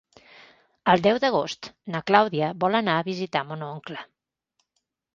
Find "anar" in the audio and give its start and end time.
2.83-2.99